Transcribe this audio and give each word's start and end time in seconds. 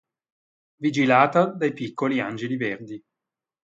Vigilata 0.79 1.45
dai 1.45 1.73
piccoli 1.73 2.19
angeli 2.19 2.57
verdi. 2.57 3.03